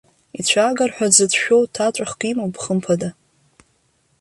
Ицәаагар 0.39 0.89
ҳәа 0.95 1.07
дзыцәшәо 1.11 1.57
ҭаҵәахк 1.73 2.21
имоуп, 2.31 2.55
хымԥада. 2.63 3.09